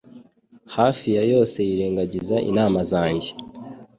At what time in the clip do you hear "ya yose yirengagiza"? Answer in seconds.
1.15-2.35